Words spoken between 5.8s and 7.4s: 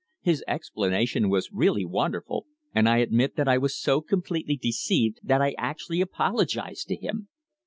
apologized to him!